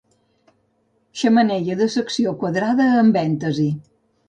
[1.23, 3.71] Xemeneia de secció quadrada amb èntasi.